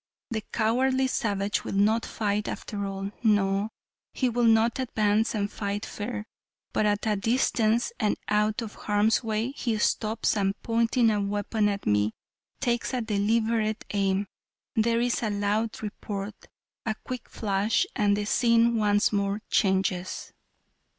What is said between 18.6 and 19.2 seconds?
once